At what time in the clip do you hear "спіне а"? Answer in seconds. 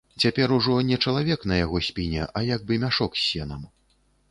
1.89-2.45